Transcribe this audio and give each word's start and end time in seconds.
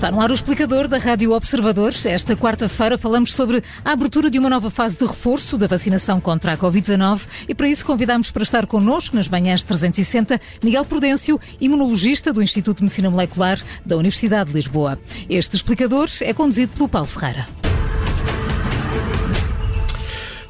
Está 0.00 0.10
no 0.10 0.18
ar 0.22 0.30
o 0.30 0.34
explicador 0.34 0.88
da 0.88 0.96
Rádio 0.96 1.32
Observador. 1.32 1.92
Esta 2.06 2.34
quarta-feira 2.34 2.96
falamos 2.96 3.34
sobre 3.34 3.62
a 3.84 3.92
abertura 3.92 4.30
de 4.30 4.38
uma 4.38 4.48
nova 4.48 4.70
fase 4.70 4.96
de 4.96 5.04
reforço 5.04 5.58
da 5.58 5.66
vacinação 5.66 6.18
contra 6.18 6.54
a 6.54 6.56
Covid-19 6.56 7.28
e 7.46 7.54
para 7.54 7.68
isso 7.68 7.84
convidamos 7.84 8.30
para 8.30 8.42
estar 8.42 8.66
connosco 8.66 9.14
nas 9.14 9.28
manhãs 9.28 9.62
360 9.62 10.40
Miguel 10.64 10.86
Prudêncio, 10.86 11.38
imunologista 11.60 12.32
do 12.32 12.42
Instituto 12.42 12.78
de 12.78 12.84
Medicina 12.84 13.10
Molecular 13.10 13.60
da 13.84 13.98
Universidade 13.98 14.48
de 14.48 14.56
Lisboa. 14.56 14.98
Este 15.28 15.54
explicador 15.54 16.08
é 16.22 16.32
conduzido 16.32 16.72
pelo 16.74 16.88
Paulo 16.88 17.06
Ferreira. 17.06 17.59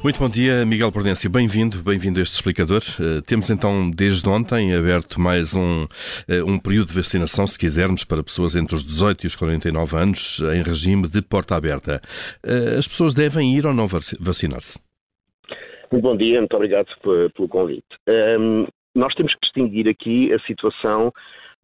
Muito 0.03 0.17
bom 0.17 0.27
dia, 0.27 0.65
Miguel 0.65 0.91
Prudêncio. 0.91 1.29
Bem-vindo, 1.29 1.83
bem-vindo 1.83 2.19
a 2.19 2.23
este 2.23 2.33
explicador. 2.33 2.81
Uh, 2.99 3.21
temos 3.21 3.51
então, 3.51 3.87
desde 3.91 4.27
ontem, 4.27 4.73
aberto 4.73 5.21
mais 5.21 5.53
um, 5.53 5.83
uh, 5.83 6.43
um 6.47 6.57
período 6.57 6.87
de 6.87 6.95
vacinação, 6.95 7.45
se 7.45 7.57
quisermos, 7.57 8.03
para 8.03 8.23
pessoas 8.23 8.55
entre 8.55 8.75
os 8.75 8.83
18 8.83 9.23
e 9.23 9.27
os 9.27 9.35
49 9.35 9.95
anos, 9.95 10.41
em 10.55 10.63
regime 10.63 11.07
de 11.07 11.21
porta 11.21 11.55
aberta. 11.55 12.01
Uh, 12.43 12.79
as 12.79 12.87
pessoas 12.87 13.13
devem 13.13 13.55
ir 13.55 13.67
ou 13.67 13.75
não 13.75 13.85
vacinar-se? 13.87 14.81
Muito 15.91 16.03
bom 16.03 16.17
dia, 16.17 16.39
muito 16.39 16.55
obrigado 16.55 16.87
pelo 17.35 17.47
convite. 17.47 17.85
Um, 18.09 18.65
nós 18.95 19.13
temos 19.13 19.35
que 19.35 19.41
distinguir 19.41 19.87
aqui 19.87 20.33
a 20.33 20.39
situação 20.47 21.13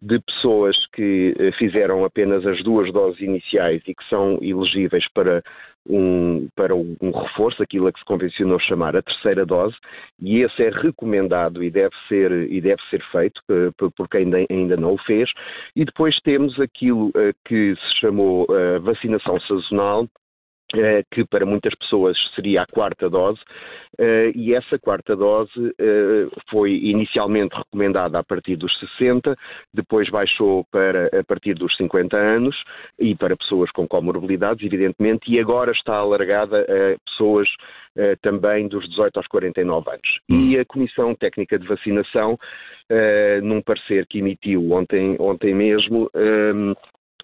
de 0.02 0.20
pessoas 0.20 0.76
que 0.94 1.34
fizeram 1.58 2.06
apenas 2.06 2.46
as 2.46 2.64
duas 2.64 2.92
doses 2.94 3.20
iniciais 3.20 3.82
e 3.88 3.96
que 3.96 4.10
são 4.10 4.38
elegíveis 4.42 5.06
para 5.14 5.42
um, 5.90 6.48
para 6.56 6.76
um 6.76 7.12
reforço, 7.12 7.64
aquilo 7.64 7.88
a 7.88 7.94
que 7.94 8.00
se 8.00 8.06
convencionou 8.06 8.60
chamar 8.60 8.96
a 8.96 9.02
terceira 9.02 9.46
dose, 9.46 9.76
e 10.20 10.42
esse 10.42 10.64
é 10.64 10.70
recomendado 10.70 11.64
e 11.64 11.70
deve 11.70 11.96
ser, 12.08 12.32
e 12.52 12.60
deve 12.60 12.82
ser 12.90 13.02
feito 13.12 13.42
uh, 13.50 13.92
por 13.92 14.10
quem 14.10 14.30
ainda, 14.50 14.76
não 14.76 14.94
o 14.94 14.98
fez. 15.00 15.30
E 15.76 15.86
depois 15.86 16.20
temos 16.22 16.60
aquilo 16.60 17.08
uh, 17.10 17.34
que 17.46 17.76
se 17.76 18.00
chamou 18.02 18.48
vacinação 18.82 19.40
sazonal, 19.42 20.04
eh, 20.04 20.08
que 21.12 21.26
para 21.26 21.46
muitas 21.46 21.74
pessoas 21.76 22.18
seria 22.36 22.64
a 22.64 22.68
quarta 22.68 23.10
dose, 23.10 23.40
eh, 23.98 24.32
e 24.36 24.54
essa 24.54 24.78
quarta 24.78 25.16
dose 25.16 25.74
eh, 25.80 26.28
foi 26.52 26.74
inicialmente 26.74 27.56
recomendada 27.56 28.20
a 28.20 28.24
partir 28.24 28.56
dos 28.56 28.78
60, 28.80 29.36
depois 29.74 30.10
baixou 30.10 30.66
para 30.72 31.08
a 31.20 31.24
partir 31.24 31.54
dos 31.54 31.76
50 31.78 32.18
anos 32.18 32.56
e 33.00 33.16
para 33.16 33.38
pessoas 33.38 33.72
com 33.72 33.88
comorbilidades, 33.88 34.66
evidentemente, 34.66 35.32
e 35.32 35.40
agora 35.40 35.72
está 35.72 35.96
alargada 35.96 36.62
a 36.62 37.10
pessoas 37.10 37.48
também 38.22 38.68
dos 38.68 38.88
18 38.90 39.18
aos 39.18 39.26
49 39.26 39.90
anos. 39.90 40.20
E 40.30 40.56
uhum. 40.56 40.62
a 40.62 40.66
Comissão 40.66 41.16
Técnica 41.16 41.58
de 41.58 41.68
Vacinação, 41.68 42.38
num 43.42 43.60
parecer 43.60 44.06
que 44.06 44.20
emitiu 44.20 44.72
ontem, 44.72 45.16
ontem 45.20 45.56
mesmo, 45.56 46.08
eh, 46.14 46.76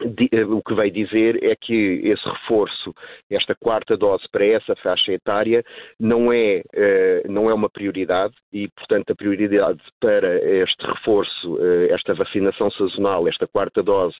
o 0.02 0.62
que 0.64 0.74
veio 0.74 0.92
dizer 0.92 1.44
é 1.44 1.56
que 1.56 2.02
esse 2.04 2.28
reforço, 2.28 2.94
esta 3.30 3.54
quarta 3.56 3.96
dose 3.96 4.24
para 4.32 4.46
essa 4.46 4.76
faixa 4.78 5.12
etária, 5.12 5.64
não 6.00 6.34
é, 6.34 6.64
eh, 6.74 7.24
não 7.30 7.50
é 7.50 7.54
uma 7.54 7.70
prioridade 7.70 8.34
e, 8.52 8.68
portanto, 8.70 9.12
a 9.12 9.16
prioridade 9.16 9.80
para 10.00 10.36
este 10.44 10.84
reforço, 10.86 11.58
eh, 11.62 11.94
esta 11.94 12.14
vacinação 12.16 12.72
sazonal, 12.72 13.28
esta 13.28 13.48
quarta 13.48 13.84
dose, 13.84 14.16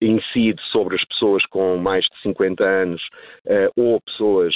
incide 0.00 0.60
sobre 0.72 0.96
as 0.96 1.04
pessoas 1.04 1.44
com 1.46 1.76
mais 1.76 2.04
de 2.04 2.22
50 2.22 2.64
anos 2.64 3.02
ou 3.76 4.00
pessoas 4.00 4.54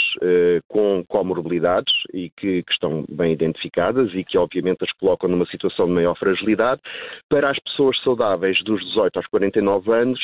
com 0.69 1.05
comorbilidades 1.09 1.93
e 2.13 2.31
que, 2.31 2.63
que 2.63 2.73
estão 2.73 3.05
bem 3.09 3.33
identificadas 3.33 4.13
e 4.15 4.25
que, 4.25 4.39
obviamente, 4.39 4.85
as 4.85 4.93
colocam 4.93 5.29
numa 5.29 5.47
situação 5.47 5.87
de 5.87 5.93
maior 5.93 6.17
fragilidade. 6.17 6.81
Para 7.29 7.51
as 7.51 7.59
pessoas 7.61 8.01
saudáveis 8.03 8.63
dos 8.65 8.81
18 8.89 9.17
aos 9.17 9.27
49 9.27 9.93
anos, 9.93 10.21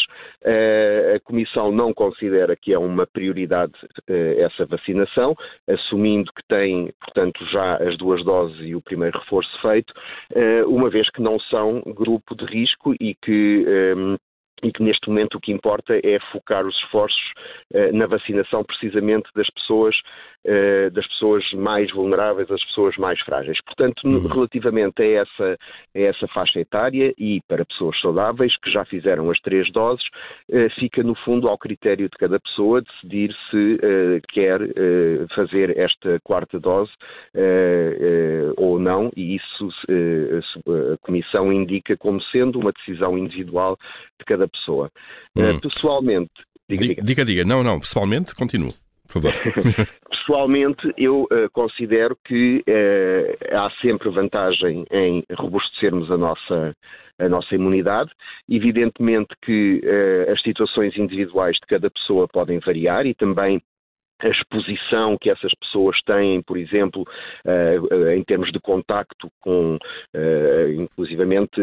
a 1.14 1.20
Comissão 1.20 1.72
não 1.72 1.92
considera 1.92 2.56
que 2.56 2.72
é 2.72 2.78
uma 2.78 3.06
prioridade 3.06 3.72
eh, 4.08 4.41
essa 4.41 4.66
vacinação, 4.66 5.34
assumindo 5.69 6.30
que 6.32 6.42
tem, 6.48 6.92
portanto, 7.00 7.44
já 7.47 7.76
as 7.76 7.97
duas 7.97 8.24
doses 8.24 8.58
e 8.60 8.74
o 8.74 8.82
primeiro 8.82 9.19
reforço 9.19 9.50
feito, 9.60 9.92
eh, 10.34 10.64
uma 10.64 10.91
vez 10.91 11.08
que 11.10 11.22
não 11.22 11.38
são 11.41 11.82
grupo 11.86 12.34
de 12.34 12.44
risco 12.44 12.94
e 13.00 13.14
que 13.14 13.64
eh, 13.66 14.19
e 14.64 14.72
que 14.72 14.82
neste 14.82 15.08
momento 15.08 15.36
o 15.36 15.41
que 15.41 15.52
importa 15.52 15.94
é 16.02 16.19
focar 16.32 16.66
os 16.66 16.76
esforços 16.76 17.22
na 17.92 18.06
vacinação 18.06 18.64
precisamente 18.64 19.28
das 19.34 19.48
pessoas 19.50 19.94
eh, 20.47 20.91
das 20.91 21.06
pessoas 21.06 21.42
mais 21.54 21.91
vulneráveis, 21.91 22.47
das 22.48 22.62
pessoas 22.66 22.94
mais 22.98 23.19
frágeis. 23.20 23.56
Portanto, 23.64 24.03
uhum. 24.04 24.28
relativamente 24.28 25.00
a 25.00 25.22
essa, 25.22 25.58
a 25.97 25.98
essa 25.98 26.28
faixa 26.28 26.60
etária 26.60 27.14
e 27.16 27.41
para 27.48 27.64
pessoas 27.64 27.98
saudáveis 27.98 28.54
que 28.58 28.70
já 28.70 28.84
fizeram 28.84 29.30
as 29.30 29.41
três 29.41 29.72
doses, 29.72 30.04
uh, 30.50 30.69
fica 30.78 31.03
no 31.03 31.14
fundo 31.14 31.48
ao 31.48 31.56
critério 31.56 32.10
de 32.10 32.19
cada 32.19 32.38
pessoa 32.38 32.82
decidir 32.82 33.34
se 33.50 33.56
uh, 33.76 34.20
quer 34.28 34.60
fazer 35.34 35.78
esta 35.78 36.20
quarta 36.22 36.60
dose 36.60 36.92
ou 38.56 38.78
não, 38.78 39.10
e 39.16 39.36
isso 39.36 39.69
a 40.94 40.98
Comissão 40.98 41.53
indica 41.53 41.97
como 41.97 42.20
sendo 42.22 42.58
uma 42.58 42.72
decisão 42.72 43.16
individual 43.16 43.78
de 44.24 44.26
cada 44.26 44.48
pessoa. 44.48 44.90
Uhum. 45.36 45.60
pessoalmente. 45.60 46.32
Diga 46.68 46.82
diga. 46.82 47.02
diga, 47.02 47.24
diga. 47.24 47.44
Não, 47.44 47.62
não, 47.62 47.78
pessoalmente, 47.78 48.34
continuo. 48.34 48.72
Por 49.06 49.20
favor. 49.20 49.32
pessoalmente, 50.10 50.92
eu 50.96 51.24
uh, 51.24 51.50
considero 51.52 52.16
que 52.24 52.64
uh, 52.66 53.56
há 53.56 53.70
sempre 53.82 54.08
vantagem 54.10 54.84
em 54.90 55.22
robustecermos 55.36 56.10
a 56.10 56.16
nossa, 56.16 56.74
a 57.18 57.28
nossa 57.28 57.54
imunidade. 57.54 58.10
Evidentemente 58.48 59.34
que 59.42 59.80
uh, 59.84 60.32
as 60.32 60.41
situações 60.42 60.96
individuais 60.96 61.56
de 61.56 61.66
cada 61.68 61.91
pessoa 61.91 62.26
podem 62.26 62.58
variar 62.60 63.06
e 63.06 63.14
também 63.14 63.60
a 64.24 64.28
exposição 64.28 65.18
que 65.20 65.30
essas 65.30 65.52
pessoas 65.54 65.98
têm, 66.06 66.40
por 66.42 66.56
exemplo, 66.56 67.02
uh, 67.02 68.08
em 68.10 68.24
termos 68.24 68.50
de 68.50 68.58
contacto 68.58 69.28
com, 69.40 69.76
uh, 69.76 70.72
inclusivamente, 70.72 71.60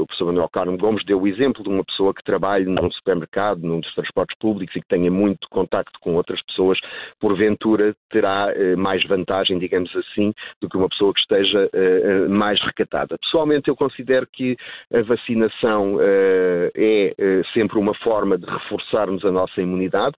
o 0.00 0.06
professor 0.06 0.26
Manuel 0.26 0.48
Carmo 0.48 0.78
Gomes 0.78 1.04
deu 1.04 1.20
o 1.20 1.28
exemplo 1.28 1.62
de 1.62 1.68
uma 1.68 1.84
pessoa 1.84 2.14
que 2.14 2.24
trabalha 2.24 2.64
num 2.64 2.90
supermercado, 2.90 3.60
num 3.60 3.80
dos 3.80 3.94
transportes 3.94 4.36
públicos 4.38 4.74
e 4.74 4.80
que 4.80 4.88
tenha 4.88 5.10
muito 5.10 5.48
contacto 5.50 5.98
com 6.00 6.14
outras 6.14 6.42
pessoas, 6.46 6.78
porventura 7.20 7.94
terá 8.10 8.48
mais 8.76 9.04
vantagem, 9.04 9.58
digamos 9.58 9.94
assim, 9.94 10.32
do 10.60 10.68
que 10.68 10.76
uma 10.76 10.88
pessoa 10.88 11.12
que 11.12 11.20
esteja 11.20 11.70
mais 12.28 12.60
recatada. 12.60 13.18
Pessoalmente, 13.18 13.68
eu 13.68 13.76
considero 13.76 14.26
que 14.32 14.56
a 14.92 15.02
vacinação 15.02 15.98
é 16.00 17.42
sempre 17.52 17.78
uma 17.78 17.94
forma 17.94 18.38
de 18.38 18.46
reforçarmos 18.46 19.24
a 19.24 19.30
nossa 19.30 19.60
imunidade, 19.60 20.14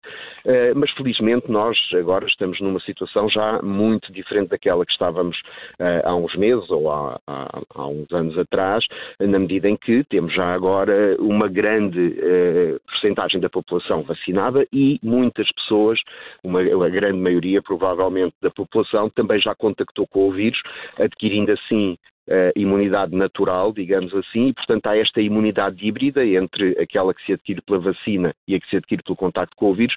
mas 0.76 0.90
felizmente 0.92 1.50
nós 1.50 1.79
agora 1.94 2.26
estamos 2.26 2.60
numa 2.60 2.80
situação 2.80 3.28
já 3.28 3.60
muito 3.62 4.12
diferente 4.12 4.48
daquela 4.48 4.84
que 4.84 4.92
estávamos 4.92 5.36
uh, 5.80 6.02
há 6.04 6.14
uns 6.14 6.34
meses 6.36 6.68
ou 6.70 6.90
há, 6.90 7.20
há, 7.26 7.60
há, 7.74 7.86
uns 7.86 8.10
anos 8.12 8.38
atrás, 8.38 8.84
na 9.18 9.38
medida 9.38 9.68
em 9.68 9.76
que 9.76 10.04
temos 10.04 10.34
já 10.34 10.54
agora 10.54 11.16
uma 11.18 11.48
grande 11.48 11.98
uh, 12.00 12.80
porcentagem 12.86 13.40
da 13.40 13.48
população 13.48 14.02
vacinada 14.02 14.66
e 14.72 14.98
muitas 15.02 15.50
pessoas, 15.52 15.98
uma, 16.42 16.60
a 16.60 16.88
grande 16.88 17.18
maioria 17.18 17.62
provavelmente 17.62 18.34
da 18.42 18.50
população, 18.50 19.10
também 19.10 19.40
já 19.40 19.54
contactou 19.54 20.06
com 20.06 20.28
o 20.28 20.32
vírus, 20.32 20.60
adquirindo 20.98 21.52
assim 21.52 21.96
uh, 22.30 22.52
imunidade 22.56 23.14
natural, 23.14 23.72
digamos 23.72 24.14
assim, 24.14 24.48
e 24.48 24.54
portanto 24.54 24.86
há 24.86 24.96
esta 24.96 25.20
imunidade 25.20 25.86
híbrida 25.86 26.24
entre 26.24 26.70
aquela 26.80 27.12
que 27.12 27.24
se 27.24 27.32
adquire 27.32 27.60
pela 27.62 27.80
vacina 27.80 28.34
e 28.46 28.54
a 28.54 28.60
que 28.60 28.68
se 28.68 28.76
adquire 28.76 29.02
pelo 29.02 29.16
contacto 29.16 29.56
com 29.56 29.70
o 29.70 29.74
vírus, 29.74 29.94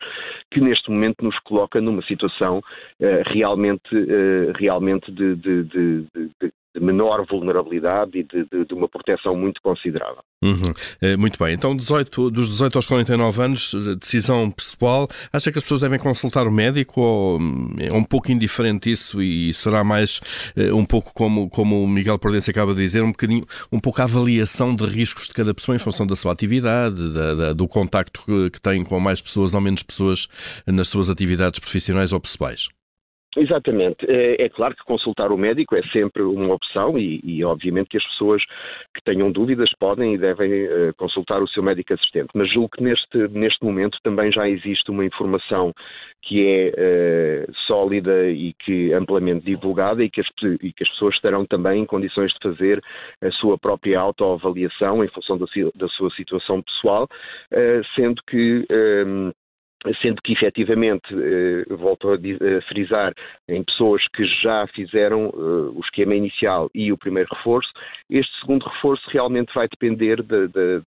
que 0.51 0.59
neste 0.59 0.89
momento 0.89 1.23
nos 1.23 1.37
coloca 1.39 1.79
numa 1.79 2.01
situação 2.03 2.59
uh, 2.59 3.23
realmente, 3.27 3.95
uh, 3.95 4.51
realmente 4.55 5.11
de, 5.11 5.35
de, 5.35 5.63
de, 5.63 6.01
de 6.41 6.53
menor 6.79 7.25
vulnerabilidade 7.29 8.17
e 8.17 8.23
de, 8.23 8.45
de, 8.51 8.65
de, 8.65 8.73
uma 8.73 8.87
proteção 8.87 9.35
muito 9.35 9.61
considerável. 9.61 10.23
Uhum. 10.43 10.73
É, 11.01 11.15
muito 11.15 11.37
bem. 11.37 11.53
Então, 11.53 11.75
18, 11.75 12.31
dos 12.31 12.49
18 12.49 12.77
aos 12.77 12.87
49 12.87 13.43
anos, 13.43 13.73
decisão 13.99 14.49
pessoal. 14.49 15.07
Acha 15.31 15.51
que 15.51 15.57
as 15.57 15.63
pessoas 15.63 15.81
devem 15.81 15.99
consultar 15.99 16.47
o 16.47 16.51
médico 16.51 17.01
ou 17.01 17.39
hum, 17.39 17.75
é 17.79 17.93
um 17.93 18.03
pouco 18.03 18.31
indiferente 18.31 18.91
isso 18.91 19.21
e 19.21 19.53
será 19.53 19.83
mais 19.83 20.19
é, 20.55 20.73
um 20.73 20.85
pouco 20.85 21.13
como, 21.13 21.49
como 21.49 21.83
o 21.83 21.87
Miguel 21.87 22.17
Prudência 22.17 22.51
acaba 22.51 22.73
de 22.73 22.81
dizer, 22.81 23.03
um 23.03 23.11
bocadinho, 23.11 23.45
um 23.71 23.79
pouco 23.79 24.01
a 24.01 24.05
avaliação 24.05 24.75
de 24.75 24.85
riscos 24.85 25.27
de 25.27 25.33
cada 25.33 25.53
pessoa 25.53 25.75
em 25.75 25.79
função 25.79 26.07
da 26.07 26.15
sua 26.15 26.33
atividade, 26.33 27.13
da, 27.13 27.33
da, 27.33 27.53
do 27.53 27.67
contacto 27.67 28.21
que 28.51 28.61
tem 28.61 28.83
com 28.83 28.99
mais 28.99 29.21
pessoas 29.21 29.53
ou 29.53 29.61
menos 29.61 29.83
pessoas 29.83 30.27
nas 30.65 30.87
suas 30.87 31.09
atividades 31.09 31.59
profissionais 31.59 32.11
ou 32.11 32.19
pessoais? 32.19 32.69
Exatamente. 33.35 34.05
É, 34.07 34.45
é, 34.45 34.49
claro 34.49 34.75
que 34.75 34.83
consultar 34.83 35.31
o 35.31 35.37
médico 35.37 35.75
é 35.75 35.81
sempre 35.87 36.21
uma 36.21 36.53
opção 36.53 36.97
e, 36.97 37.19
e, 37.23 37.43
obviamente 37.43 37.89
que 37.89 37.97
as 37.97 38.03
pessoas 38.03 38.43
que 38.93 39.03
tenham 39.03 39.31
dúvidas 39.31 39.69
podem 39.79 40.13
e 40.13 40.17
devem 40.17 40.65
uh, 40.65 40.93
consultar 40.97 41.41
o 41.41 41.47
seu 41.47 41.63
médico 41.63 41.93
assistente. 41.93 42.29
Mas 42.35 42.51
julgo 42.51 42.69
que 42.69 42.83
neste, 42.83 43.17
neste 43.29 43.63
momento 43.63 43.97
também 44.03 44.31
já 44.31 44.47
existe 44.47 44.91
uma 44.91 45.05
informação 45.05 45.73
que 46.21 46.45
é 46.45 47.47
uh, 47.47 47.53
sólida 47.67 48.29
e 48.29 48.53
que 48.53 48.93
amplamente 48.93 49.45
divulgada 49.45 50.03
e 50.03 50.09
que, 50.09 50.21
as, 50.21 50.27
e 50.61 50.71
que, 50.71 50.83
as, 50.83 50.89
pessoas 50.89 51.15
estarão 51.15 51.45
também 51.45 51.81
em 51.81 51.85
condições 51.85 52.31
de 52.31 52.39
fazer 52.41 52.81
a 53.21 53.31
sua 53.31 53.57
própria 53.57 53.99
autoavaliação 53.99 55.03
em 55.03 55.07
função 55.07 55.37
da, 55.37 55.45
da 55.75 55.87
sua 55.89 56.11
situação 56.11 56.61
pessoal, 56.61 57.05
uh, 57.51 57.83
sendo 57.95 58.21
que 58.27 58.65
sendo 60.01 60.21
que 60.21 60.33
efetivamente, 60.33 61.13
eh, 61.13 61.65
volto 61.75 62.09
a, 62.09 62.17
frisar, 62.67 63.13
em 63.47 63.63
pessoas 63.63 64.01
que 64.15 64.25
já 64.41 64.65
fizeram 64.67 65.25
eh, 65.25 65.71
o 65.75 65.79
esquema 65.83 66.15
inicial 66.15 66.69
e 66.73 66.91
o 66.91 66.97
primeiro 66.97 67.29
reforço, 67.33 67.69
este 68.09 68.31
segundo 68.39 68.63
reforço 68.63 69.03
realmente 69.09 69.53
vai 69.53 69.67
depender 69.67 70.21
da, 70.23 70.47
da, 70.47 70.79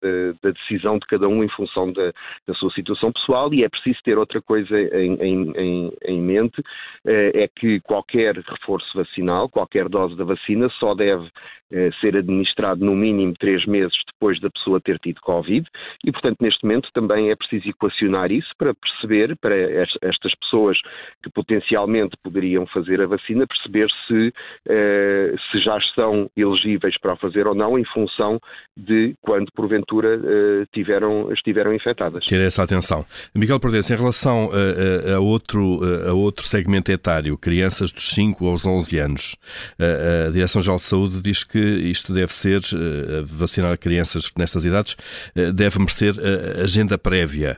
da 0.41 0.51
decisão 0.51 0.97
de 0.97 1.05
cada 1.07 1.27
um 1.27 1.43
em 1.43 1.49
função 1.49 1.91
da, 1.91 2.13
da, 2.47 2.53
sua 2.53 2.71
situação 2.71 3.11
pessoal 3.11 3.53
e 3.53 3.63
é 3.63 3.69
preciso 3.69 3.99
ter 4.03 4.17
outra 4.17 4.41
coisa 4.41 4.79
em, 4.79 5.15
em, 5.21 5.93
em 6.05 6.21
mente, 6.21 6.61
eh, 7.05 7.43
é 7.43 7.47
que 7.47 7.79
qualquer 7.81 8.37
reforço 8.37 8.87
vacinal, 8.97 9.49
qualquer 9.49 9.89
dose 9.89 10.15
da 10.15 10.23
vacina 10.23 10.69
só 10.79 10.93
deve 10.93 11.29
ser 11.99 12.15
administrado 12.15 12.85
no 12.85 12.95
mínimo 12.95 13.33
três 13.39 13.65
meses 13.65 13.95
depois 14.13 14.39
da 14.39 14.51
pessoa 14.51 14.79
ter 14.79 14.99
tido 14.99 15.19
Covid 15.21 15.67
e, 16.05 16.11
portanto, 16.11 16.37
neste 16.39 16.63
momento 16.63 16.89
também 16.93 17.31
é 17.31 17.35
preciso 17.35 17.67
equacionar 17.69 18.31
isso 18.31 18.51
para 18.57 18.73
perceber, 18.85 19.35
para 19.37 19.55
estas 20.01 20.33
pessoas 20.35 20.77
que 21.23 21.29
potencialmente 21.29 22.15
poderiam 22.23 22.65
fazer 22.67 23.01
a 23.01 23.07
vacina, 23.07 23.45
perceber 23.47 23.87
se, 24.07 24.33
eh, 24.67 25.33
se 25.51 25.59
já 25.59 25.77
estão 25.77 26.29
elegíveis 26.35 26.97
para 26.99 27.15
fazer 27.15 27.47
ou 27.47 27.55
não, 27.55 27.77
em 27.77 27.85
função 27.85 28.39
de 28.77 29.15
quando 29.21 29.51
porventura 29.53 30.15
eh, 30.15 30.65
tiveram, 30.73 31.31
estiveram 31.33 31.73
infectadas. 31.73 32.25
Ter 32.25 32.41
essa 32.41 32.63
atenção. 32.63 33.05
Miguel 33.33 33.59
Prudência, 33.59 33.93
em 33.93 33.97
relação 33.97 34.49
a, 34.51 35.13
a, 35.13 35.15
a, 35.15 35.19
outro, 35.19 35.79
a 36.07 36.13
outro 36.13 36.45
segmento 36.45 36.91
etário, 36.91 37.37
crianças 37.37 37.91
dos 37.91 38.09
5 38.13 38.47
aos 38.47 38.65
11 38.65 38.97
anos, 38.99 39.35
a, 39.79 40.27
a 40.27 40.31
Direção-Geral 40.31 40.77
de 40.77 40.83
Saúde 40.83 41.21
diz 41.21 41.43
que 41.43 41.59
isto 41.59 42.13
deve 42.13 42.33
ser, 42.33 42.61
eh, 42.61 43.21
vacinar 43.25 43.77
crianças 43.77 44.31
nestas 44.37 44.65
idades, 44.65 44.95
deve 45.53 45.79
merecer 45.79 46.13
agenda 46.61 46.97
prévia 46.97 47.57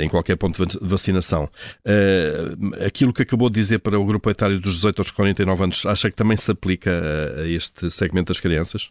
em 0.00 0.08
qualquer 0.08 0.27
qualquer 0.28 0.36
ponto 0.36 0.66
de 0.66 0.78
vacinação. 0.86 1.48
Uh, 1.84 2.84
aquilo 2.84 3.12
que 3.12 3.22
acabou 3.22 3.48
de 3.48 3.58
dizer 3.60 3.78
para 3.78 3.98
o 3.98 4.04
grupo 4.04 4.28
etário 4.28 4.60
dos 4.60 4.76
18 4.76 5.00
aos 5.00 5.10
49 5.10 5.64
anos, 5.64 5.86
acha 5.86 6.10
que 6.10 6.16
também 6.16 6.36
se 6.36 6.50
aplica 6.50 6.90
a, 7.38 7.48
este 7.48 7.90
segmento 7.90 8.32
das 8.32 8.40
crianças? 8.40 8.90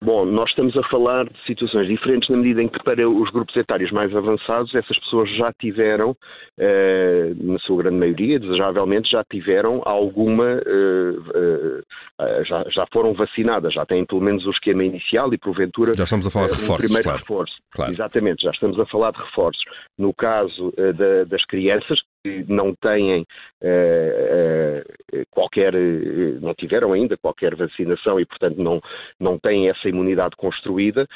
Bom, 0.00 0.24
nós 0.24 0.48
estamos 0.50 0.76
a 0.76 0.82
falar 0.88 1.24
de 1.24 1.44
situações 1.44 1.88
diferentes 1.88 2.28
na 2.28 2.36
medida 2.36 2.62
em 2.62 2.68
que 2.68 2.80
para 2.84 3.08
os 3.08 3.28
grupos 3.30 3.56
etários 3.56 3.90
mais 3.90 4.14
avançados 4.14 4.72
essas 4.72 4.96
pessoas 5.00 5.28
já 5.36 5.52
tiveram, 5.52 6.16
eh, 6.56 7.32
na 7.34 7.58
sua 7.58 7.82
grande 7.82 7.96
maioria, 7.96 8.38
desejavelmente 8.38 9.10
já 9.10 9.24
tiveram 9.24 9.82
alguma, 9.84 10.62
eh, 10.64 11.82
eh, 12.20 12.44
já, 12.44 12.64
já, 12.70 12.86
foram 12.92 13.12
vacinadas, 13.12 13.74
já 13.74 13.84
têm 13.84 14.06
pelo 14.06 14.20
menos 14.20 14.46
o 14.46 14.50
esquema 14.50 14.84
inicial 14.84 15.34
e 15.34 15.38
porventura 15.38 15.92
já 15.94 16.04
estamos 16.04 16.28
a 16.28 16.30
falar 16.30 16.46
de 16.46 16.54
reforços, 16.54 16.84
primeiro 16.84 17.04
claro. 17.04 17.18
reforço. 17.18 17.54
Claro. 17.72 17.92
Exatamente, 17.92 18.42
já 18.44 18.50
estamos 18.52 18.78
a 18.78 18.86
falar 18.86 19.10
de 19.10 19.18
reforços. 19.18 19.64
No 19.98 20.14
caso 20.14 20.72
da, 20.76 21.24
das 21.24 21.44
crianças, 21.44 21.98
que 22.22 22.44
não 22.48 22.74
têm 22.74 23.22
uh, 23.22 24.82
uh, 25.20 25.26
qualquer, 25.30 25.74
uh, 25.74 26.40
não 26.40 26.54
tiveram 26.54 26.92
ainda 26.92 27.16
qualquer 27.16 27.54
vacinação 27.54 28.18
e, 28.18 28.26
portanto, 28.26 28.62
não, 28.62 28.80
não 29.18 29.38
têm 29.38 29.68
essa 29.68 29.88
imunidade 29.88 30.36
construída, 30.36 31.06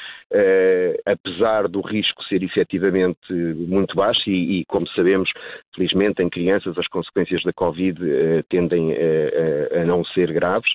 apesar 1.05 1.67
do 1.67 1.81
risco 1.81 2.23
ser 2.23 2.43
efetivamente 2.43 3.33
muito 3.33 3.95
baixo 3.95 4.29
e, 4.29 4.61
e, 4.61 4.65
como 4.65 4.87
sabemos, 4.89 5.29
felizmente 5.75 6.21
em 6.21 6.29
crianças 6.29 6.77
as 6.77 6.87
consequências 6.87 7.43
da 7.43 7.53
Covid 7.53 7.99
tendem 8.49 8.95
a 9.79 9.85
não 9.85 10.03
ser 10.05 10.31
graves, 10.31 10.71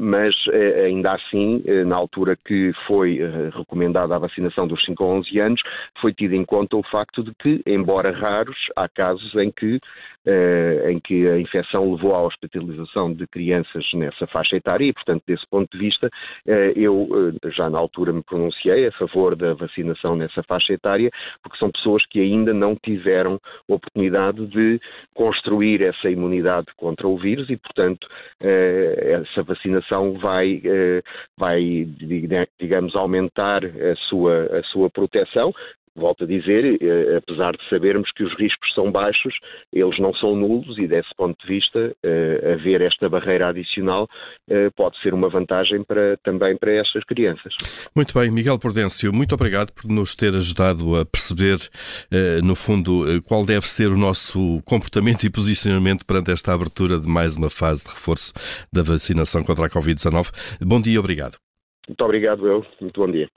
mas 0.00 0.34
ainda 0.84 1.12
assim, 1.12 1.62
na 1.86 1.96
altura 1.96 2.36
que 2.36 2.72
foi 2.86 3.20
recomendada 3.56 4.14
a 4.14 4.18
vacinação 4.18 4.66
dos 4.66 4.84
5 4.84 5.02
a 5.02 5.06
11 5.06 5.40
anos, 5.40 5.60
foi 6.00 6.12
tido 6.12 6.34
em 6.34 6.44
conta 6.44 6.76
o 6.76 6.82
facto 6.82 7.22
de 7.22 7.34
que, 7.34 7.62
embora 7.66 8.12
raros, 8.12 8.56
há 8.76 8.88
casos 8.88 9.34
em 9.34 9.50
que, 9.50 9.80
eh, 10.26 10.90
em 10.90 10.98
que 11.00 11.28
a 11.28 11.38
infecção 11.38 11.92
levou 11.92 12.14
à 12.14 12.22
hospitalização 12.22 13.12
de 13.12 13.26
crianças 13.26 13.84
nessa 13.94 14.26
faixa 14.26 14.56
etária 14.56 14.86
e, 14.86 14.92
portanto, 14.92 15.22
desse 15.26 15.46
ponto 15.48 15.70
de 15.70 15.78
vista, 15.78 16.08
eh, 16.46 16.72
eu 16.76 17.08
eh, 17.42 17.50
já 17.50 17.68
na 17.68 17.78
altura 17.78 18.12
me 18.12 18.22
pronunciei 18.22 18.86
a 18.86 18.92
favor 18.92 19.36
da 19.36 19.54
vacinação 19.54 20.16
nessa 20.16 20.42
faixa 20.42 20.72
etária, 20.72 21.10
porque 21.42 21.58
são 21.58 21.70
pessoas 21.70 22.06
que 22.06 22.20
ainda 22.20 22.54
não 22.54 22.76
tiveram 22.76 23.38
oportunidade 23.68 24.13
de 24.46 24.80
construir 25.14 25.82
essa 25.82 26.10
imunidade 26.10 26.66
contra 26.76 27.06
o 27.06 27.18
vírus 27.18 27.48
e, 27.50 27.56
portanto, 27.56 28.06
essa 28.40 29.42
vacinação 29.42 30.14
vai, 30.14 30.62
vai 31.36 31.86
digamos, 32.58 32.94
aumentar 32.96 33.64
a 33.64 33.96
sua, 34.08 34.58
a 34.58 34.62
sua 34.64 34.90
proteção, 34.90 35.52
volto 35.96 36.24
a 36.24 36.26
dizer, 36.26 36.78
eh, 36.82 37.16
apesar 37.16 37.52
de 37.52 37.68
sabermos 37.68 38.10
que 38.12 38.24
os 38.24 38.34
riscos 38.36 38.72
são 38.74 38.90
baixos, 38.90 39.34
eles 39.72 39.98
não 39.98 40.12
são 40.14 40.34
nulos 40.34 40.76
e, 40.78 40.86
desse 40.86 41.10
ponto 41.16 41.36
de 41.40 41.54
vista, 41.54 41.94
eh, 42.02 42.54
haver 42.54 42.80
esta 42.80 43.08
barreira 43.08 43.48
adicional 43.48 44.08
eh, 44.48 44.70
pode 44.76 45.00
ser 45.00 45.14
uma 45.14 45.28
vantagem 45.28 45.84
para, 45.84 46.16
também 46.18 46.56
para 46.56 46.72
estas 46.72 47.04
crianças. 47.04 47.54
Muito 47.94 48.18
bem, 48.18 48.30
Miguel 48.30 48.58
Prudêncio, 48.58 49.12
muito 49.12 49.34
obrigado 49.34 49.72
por 49.72 49.88
nos 49.88 50.14
ter 50.14 50.34
ajudado 50.34 50.96
a 50.96 51.04
perceber, 51.04 51.58
no 52.42 52.54
fundo, 52.54 53.22
qual 53.22 53.44
deve 53.44 53.66
ser 53.66 53.88
o 53.88 53.96
nosso 53.96 54.60
comportamento 54.64 55.24
e 55.24 55.30
posicionamento 55.30 56.04
perante 56.04 56.30
esta 56.30 56.52
abertura 56.52 56.98
de 56.98 57.08
mais 57.08 57.36
uma 57.36 57.50
fase 57.50 57.84
de 57.84 57.90
reforço 57.90 58.32
da 58.72 58.82
vacinação 58.82 59.42
contra 59.44 59.66
a 59.66 59.70
Covid-19. 59.70 60.58
Bom 60.60 60.80
dia, 60.80 60.98
obrigado. 60.98 61.36
Muito 61.88 62.04
obrigado, 62.04 62.46
eu. 62.46 62.64
Muito 62.80 63.00
bom 63.00 63.10
dia. 63.10 63.28